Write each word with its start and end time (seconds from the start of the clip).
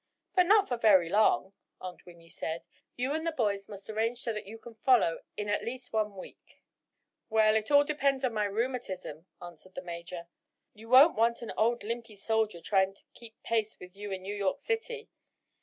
"But 0.33 0.47
not 0.47 0.67
for 0.67 0.77
very 0.77 1.09
long," 1.09 1.53
Aunt 1.79 2.07
Winnie 2.07 2.27
said. 2.27 2.65
"You 2.95 3.13
and 3.13 3.23
the 3.27 3.31
boys 3.31 3.69
must 3.69 3.87
arrange 3.87 4.17
so 4.21 4.33
that 4.33 4.47
you 4.47 4.57
can 4.57 4.73
follow 4.73 5.19
in 5.37 5.47
at 5.47 5.63
least 5.63 5.93
one 5.93 6.17
week." 6.17 6.59
"Well, 7.29 7.55
it 7.55 7.69
all 7.69 7.83
depends 7.83 8.25
on 8.25 8.33
my 8.33 8.45
rheumatism," 8.45 9.27
answered 9.39 9.75
the 9.75 9.83
major. 9.83 10.27
"You 10.73 10.89
won't 10.89 11.15
want 11.15 11.43
an 11.43 11.53
old 11.55 11.83
limpy 11.83 12.15
soldier 12.15 12.61
trying 12.61 12.95
to 12.95 13.03
keep 13.13 13.43
pace 13.43 13.77
with 13.79 13.95
you 13.95 14.11
in 14.11 14.23
New 14.23 14.33
York 14.35 14.61
City. 14.63 15.07